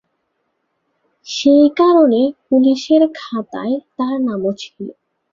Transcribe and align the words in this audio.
সেই 1.27 1.65
কারণে 1.79 2.19
পুলিশের 2.47 3.03
খাতায় 3.15 3.75
তার 3.97 4.15
নামও 4.21 4.51
ছিল। 4.53 4.87